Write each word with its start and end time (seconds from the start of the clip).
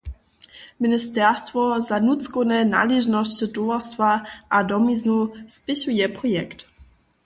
Ministerstwo 0.83 1.61
za 1.87 1.97
nutřkowne 2.07 2.59
naležnosće, 2.75 3.45
twarstwo 3.55 4.09
a 4.55 4.57
domiznu 4.71 5.17
spěchuje 5.57 6.05
projekt. 6.17 6.59